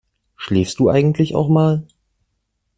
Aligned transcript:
Schläfst 0.35 0.79
du 0.79 0.89
eigentlich 0.89 1.35
auch 1.35 1.47
mal? 1.47 1.83